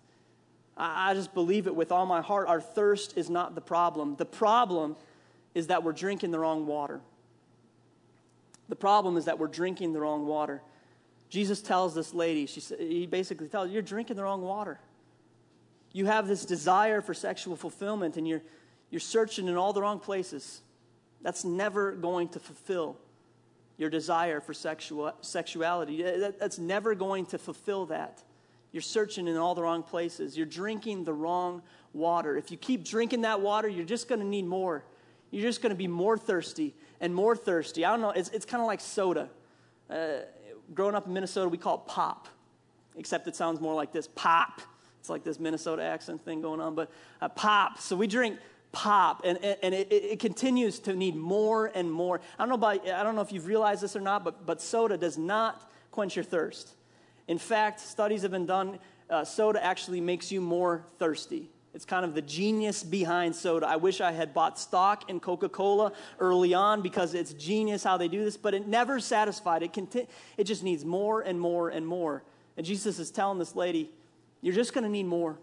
[0.75, 2.47] I, I just believe it with all my heart.
[2.47, 4.15] Our thirst is not the problem.
[4.15, 4.95] The problem
[5.57, 7.01] is that we're drinking the wrong water.
[8.69, 10.61] The problem is that we're drinking the wrong water.
[11.29, 14.79] Jesus tells this lady, she, he basically tells You're drinking the wrong water.
[15.93, 18.43] You have this desire for sexual fulfillment and you're,
[18.91, 20.61] you're searching in all the wrong places.
[21.23, 22.95] That's never going to fulfill
[23.77, 26.03] your desire for sexual, sexuality.
[26.03, 28.21] That, that's never going to fulfill that.
[28.71, 30.37] You're searching in all the wrong places.
[30.37, 32.37] You're drinking the wrong water.
[32.37, 34.83] If you keep drinking that water, you're just going to need more.
[35.31, 37.85] You're just going to be more thirsty and more thirsty.
[37.85, 39.29] I don't know, it's, it's kind of like soda.
[39.89, 40.19] Uh,
[40.73, 42.27] growing up in Minnesota, we call it pop,
[42.95, 44.61] except it sounds more like this pop.
[44.99, 47.79] It's like this Minnesota accent thing going on, but uh, pop.
[47.79, 48.39] So we drink
[48.71, 52.19] pop, and, and, it, it, continues to need more and more.
[52.37, 54.61] I don't know about, I don't know if you've realized this or not, but, but
[54.61, 56.75] soda does not quench your thirst.
[57.27, 58.79] In fact, studies have been done.
[59.09, 61.49] Uh, soda actually makes you more thirsty.
[61.73, 63.67] It's kind of the genius behind soda.
[63.67, 67.97] I wish I had bought stock in Coca Cola early on because it's genius how
[67.97, 69.61] they do this, but it never satisfied.
[69.61, 72.23] It, conti- it just needs more and more and more.
[72.55, 73.91] And Jesus is telling this lady,
[74.41, 75.37] You're just going to need more.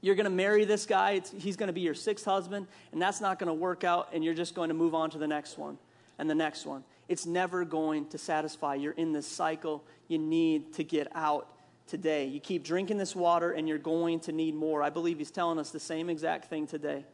[0.00, 3.02] You're going to marry this guy, it's, he's going to be your sixth husband, and
[3.02, 5.26] that's not going to work out, and you're just going to move on to the
[5.26, 5.76] next one
[6.18, 6.84] and the next one.
[7.08, 8.76] It's never going to satisfy.
[8.76, 9.84] You're in this cycle.
[10.08, 11.48] You need to get out
[11.90, 12.26] today.
[12.26, 14.82] You keep drinking this water and you're going to need more.
[14.82, 17.04] I believe he's telling us the same exact thing today.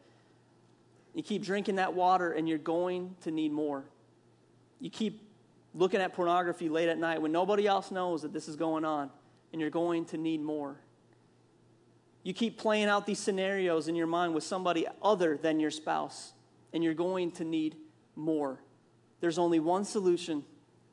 [1.13, 3.83] You keep drinking that water and you're going to need more.
[4.79, 5.27] You keep
[5.73, 9.09] looking at pornography late at night when nobody else knows that this is going on
[9.51, 10.77] and you're going to need more.
[12.23, 16.33] You keep playing out these scenarios in your mind with somebody other than your spouse
[16.73, 17.75] and you're going to need
[18.15, 18.59] more.
[19.19, 20.43] There's only one solution.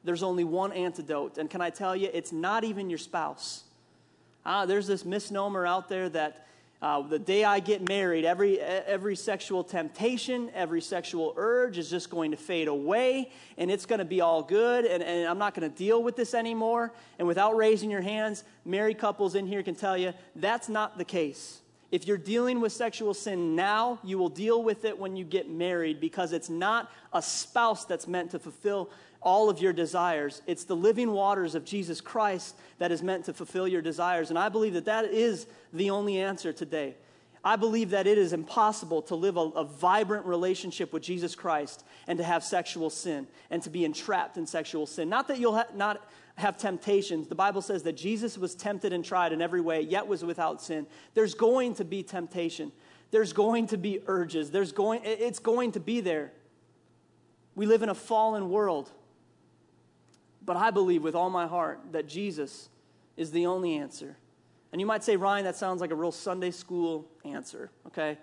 [0.04, 1.38] There's only one antidote.
[1.38, 3.64] And can I tell you, it's not even your spouse.
[4.44, 6.46] Uh, there's this misnomer out there that
[6.82, 12.10] uh, the day I get married, every, every sexual temptation, every sexual urge is just
[12.10, 15.54] going to fade away and it's going to be all good and, and I'm not
[15.54, 16.92] going to deal with this anymore.
[17.18, 21.06] And without raising your hands, married couples in here can tell you that's not the
[21.06, 21.62] case.
[21.94, 25.48] If you're dealing with sexual sin now, you will deal with it when you get
[25.48, 28.90] married because it's not a spouse that's meant to fulfill
[29.22, 30.42] all of your desires.
[30.48, 34.30] It's the living waters of Jesus Christ that is meant to fulfill your desires.
[34.30, 36.96] And I believe that that is the only answer today.
[37.44, 41.84] I believe that it is impossible to live a, a, vibrant relationship with Jesus Christ
[42.08, 45.08] and to have sexual sin and to be entrapped in sexual sin.
[45.08, 46.04] Not that you'll ha- not
[46.36, 47.28] have temptations.
[47.28, 50.60] The Bible says that Jesus was tempted and tried in every way, yet was without
[50.60, 50.86] sin.
[51.14, 52.72] There's going to be temptation.
[53.10, 54.50] There's going to be urges.
[54.50, 56.32] There's going, it's going to be there.
[57.54, 58.90] We live in a fallen world.
[60.44, 62.68] But I believe with all my heart that Jesus
[63.16, 64.16] is the only answer.
[64.72, 68.18] And you might say, Ryan, that sounds like a real Sunday school answer, okay?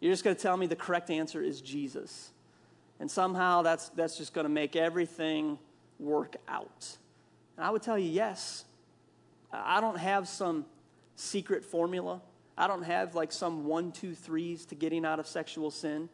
[0.00, 2.30] You're just going to tell me the correct answer is Jesus.
[2.98, 5.58] And somehow that's, that's just going to make everything
[5.98, 6.96] work out.
[7.62, 8.64] And I would tell you, yes.
[9.52, 10.66] I don't have some
[11.14, 12.20] secret formula.
[12.58, 16.08] I don't have like some one, two, threes to getting out of sexual sin.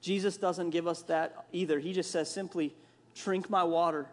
[0.00, 1.80] Jesus doesn't give us that either.
[1.80, 2.72] He just says simply,
[3.16, 4.06] drink my water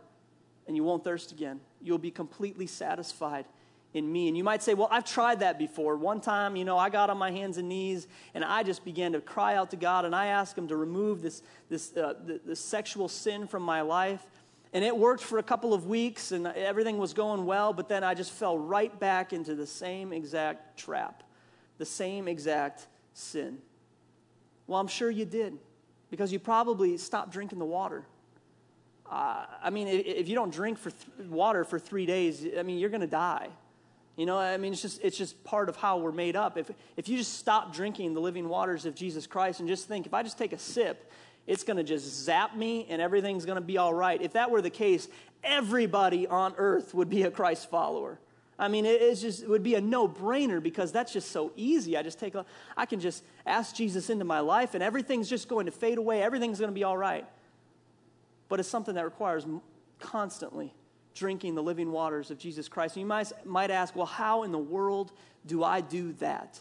[0.65, 1.59] and you won't thirst again.
[1.79, 3.45] You'll be completely satisfied
[3.93, 4.27] in me.
[4.27, 5.95] And you might say, Well, I've tried that before.
[5.95, 9.11] One time, you know, I got on my hands and knees and I just began
[9.11, 12.55] to cry out to God and I asked Him to remove this, this, uh, the
[12.55, 14.25] sexual sin from my life.
[14.71, 18.03] And it worked for a couple of weeks and everything was going well, but then
[18.03, 21.23] I just fell right back into the same exact trap,
[21.79, 23.57] the same exact sin.
[24.67, 25.57] Well, I'm sure you did
[26.11, 28.03] because you probably stopped drinking the water.
[29.09, 32.77] Uh, I mean, if you don't drink for th- water for three days, I mean,
[32.77, 33.47] you're going to die.
[34.15, 36.57] You know, I mean, it's just, it's just part of how we're made up.
[36.57, 40.05] If, if you just stop drinking the living waters of Jesus Christ and just think,
[40.05, 41.11] if I just take a sip,
[41.47, 44.21] it's going to just zap me and everything's going to be all right.
[44.21, 45.07] If that were the case,
[45.43, 48.19] everybody on earth would be a Christ follower.
[48.57, 51.95] I mean, it, just, it would be a no brainer because that's just so easy.
[51.95, 55.47] I just take a, I can just ask Jesus into my life and everything's just
[55.47, 56.21] going to fade away.
[56.21, 57.25] Everything's going to be all right
[58.49, 59.45] but it's something that requires
[59.99, 60.73] constantly
[61.13, 62.95] drinking the living waters of Jesus Christ.
[62.95, 65.11] And you might, might ask, well, how in the world
[65.45, 66.59] do I do that?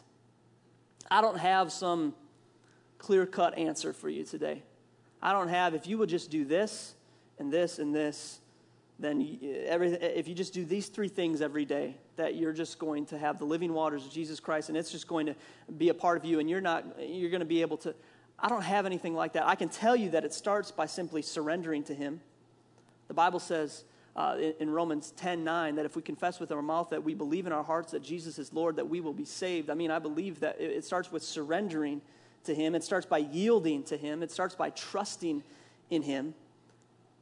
[1.10, 2.14] I don't have some
[2.98, 4.62] clear cut answer for you today.
[5.22, 6.94] I don't have, if you would just do this
[7.38, 8.40] and this and this,
[8.98, 13.06] then every, if you just do these three things every day, that you're just going
[13.06, 15.36] to have the living waters of Jesus Christ and it's just going to
[15.76, 17.94] be a part of you and you're not, you're going to be able to.
[18.40, 19.46] I don't have anything like that.
[19.46, 22.20] I can tell you that it starts by simply surrendering to Him.
[23.08, 26.90] The Bible says uh, in, Romans 10 9 that if we confess with our mouth
[26.90, 29.70] that we believe in our hearts that Jesus is Lord, that we will be saved.
[29.70, 32.00] I mean, I believe that it starts with surrendering
[32.44, 35.42] to Him, it starts by yielding to Him, it starts by trusting
[35.90, 36.34] in Him.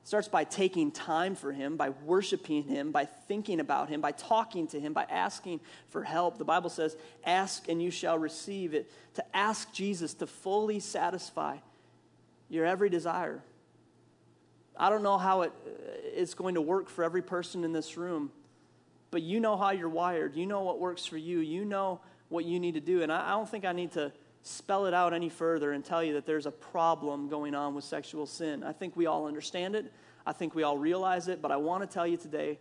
[0.03, 4.12] It starts by taking time for Him, by worshiping Him, by thinking about Him, by
[4.12, 6.39] talking to Him, by asking for help.
[6.39, 8.89] The Bible says, Ask and you shall receive it.
[9.14, 11.57] To ask Jesus to fully satisfy
[12.49, 13.43] your every desire.
[14.77, 15.71] I don't know how it uh,
[16.14, 18.31] is going to work for every person in this room,
[19.11, 20.37] but you know how you're wired.
[20.37, 21.41] You know what works for you.
[21.41, 23.03] You know what you need to do.
[23.03, 24.12] And I, I don't think I need to
[24.47, 27.84] spell it out any further and tell you that there's a problem going on with
[27.84, 28.62] sexual sin.
[28.62, 29.92] I think we all understand it.
[30.24, 32.59] I think we all realize it, but I want to tell you today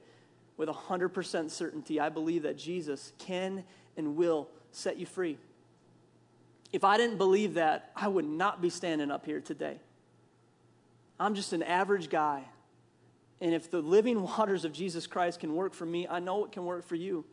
[0.58, 3.64] with 100% certainty I believe that Jesus can
[3.98, 5.38] and will set you free.
[6.74, 9.80] If I didn't believe that, I would not be standing up here today.
[11.20, 12.44] I'm just an average guy.
[13.42, 16.52] And if the living waters of Jesus Christ can work for me, I know it
[16.52, 17.26] can work for you.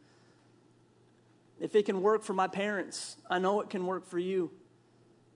[1.63, 4.51] If it can work for my parents, I know it can work for you.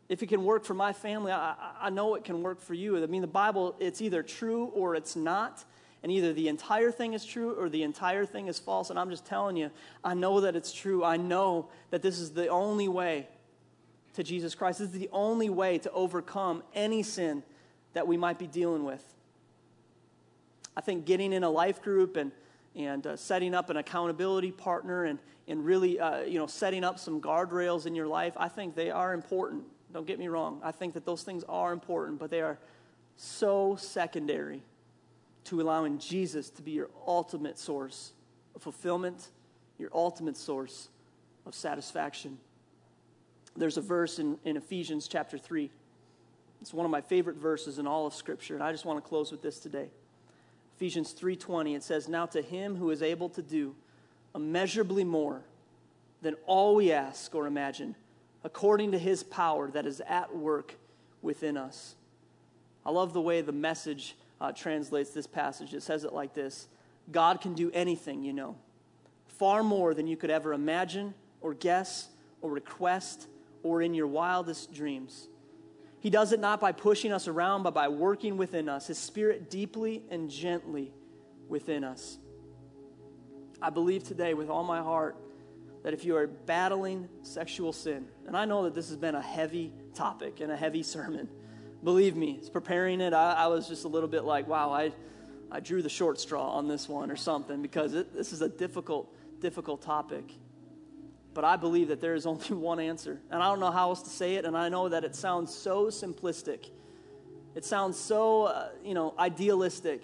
[0.09, 3.01] If it can work for my family, I, I know it can work for you.
[3.01, 5.65] I mean, the Bible, it's either true or it's not.
[6.03, 8.91] And either the entire thing is true or the entire thing is false.
[8.91, 9.71] And I'm just telling you,
[10.03, 11.05] I know that it's true.
[11.05, 13.29] I know that this is the only way
[14.15, 14.81] to Jesus Christ.
[14.81, 17.45] This is the only way to overcome any sin
[17.93, 19.05] that we might be dealing with.
[20.77, 22.33] I think getting in a life group and,
[22.77, 25.19] and uh, setting up an accountability partner and,
[25.49, 28.91] and really, uh, you know, setting up some guardrails in your life, I think they
[28.91, 29.65] are important.
[29.93, 30.61] Don't get me wrong.
[30.63, 32.59] I think that those things are important, but they are
[33.17, 34.63] so secondary
[35.45, 38.13] to allowing Jesus to be your ultimate source
[38.55, 39.29] of fulfillment,
[39.79, 40.89] your ultimate source
[41.47, 42.37] of satisfaction.
[43.57, 45.71] There's a verse in, in Ephesians chapter 3.
[46.61, 49.09] It's one of my favorite verses in all of Scripture, and I just want to
[49.09, 49.89] close with this today.
[50.77, 53.75] Ephesians 3:20 it says now to him who is able to do
[54.35, 55.43] immeasurably more
[56.21, 57.97] than all we ask or imagine,
[58.45, 60.75] according to his power that is at work
[61.23, 61.95] within us.
[62.85, 65.73] I love the way the message uh, translates this passage.
[65.73, 66.69] It says it like this
[67.11, 68.57] God can do anything, you know,
[69.29, 72.09] far more than you could ever imagine or guess
[72.43, 73.29] or request
[73.63, 75.29] or in your wildest dreams.
[76.01, 79.51] He does it not by pushing us around, but by working within us, His Spirit
[79.51, 80.93] deeply and gently
[81.49, 82.19] within us.
[83.61, 85.17] I believe today with all my heart
[85.83, 89.23] that if you are battling sexual sin, and I know that this has been a
[89.23, 91.29] heavy topic and a heavy sermon,
[91.83, 94.93] believe me, preparing it, I, I was just a little bit like, wow, I,
[95.51, 98.49] I drew the short straw on this one or something because it, this is a
[98.49, 100.25] difficult, difficult topic.
[101.37, 103.21] But I believe that there is only one answer.
[103.31, 105.55] And I don't know how else to say it, and I know that it sounds
[105.55, 106.71] so simplistic.
[107.55, 110.03] It sounds so, uh, you know, idealistic.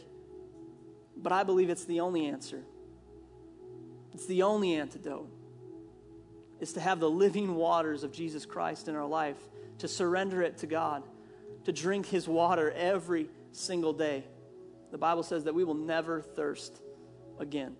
[1.16, 2.60] But I believe it's the only answer.
[4.12, 5.30] It's the only antidote.
[6.60, 9.38] Is to have the living waters of Jesus Christ in our life,
[9.78, 11.02] to surrender it to God,
[11.64, 14.24] to drink his water every single day.
[14.90, 16.82] The Bible says that we will never thirst
[17.38, 17.74] again.